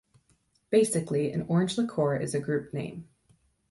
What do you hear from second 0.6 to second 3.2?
Basically, an Orange Liqueur is a group name.